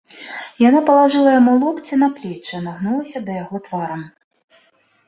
Яна 0.61 0.79
палажыла 0.87 1.35
яму 1.35 1.53
локці 1.65 2.01
на 2.05 2.09
плечы, 2.21 2.55
нагнулася 2.69 3.23
да 3.29 3.41
яго 3.43 3.57
тварам. 3.71 4.01